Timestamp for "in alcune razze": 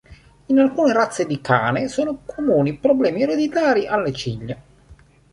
0.47-1.27